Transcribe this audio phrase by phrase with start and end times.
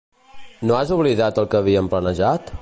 [0.69, 2.55] No has oblidat el que havíem planejat?